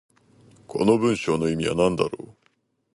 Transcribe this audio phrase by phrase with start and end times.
[0.67, 2.29] この文章の意味は何だろう。